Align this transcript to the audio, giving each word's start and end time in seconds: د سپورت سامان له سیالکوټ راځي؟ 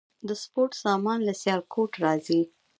د 0.27 0.29
سپورت 0.41 0.71
سامان 0.83 1.19
له 1.27 1.33
سیالکوټ 1.41 1.91
راځي؟ 2.03 2.41